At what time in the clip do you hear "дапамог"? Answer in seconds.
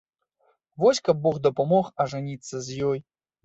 1.45-1.93